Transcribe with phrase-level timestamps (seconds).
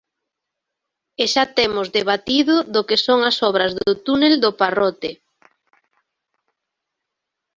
[1.23, 5.11] E xa temos debatido do que son as obras do túnel do Parrote.